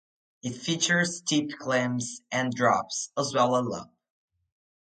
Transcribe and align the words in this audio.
It 0.41 0.53
features 0.55 1.17
steep 1.17 1.59
climbs 1.59 2.23
and 2.31 2.51
drops, 2.51 3.11
as 3.15 3.35
well 3.35 3.55
a 3.55 3.61
loop. 3.61 3.91